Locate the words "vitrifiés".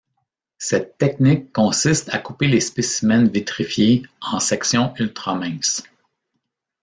3.29-4.01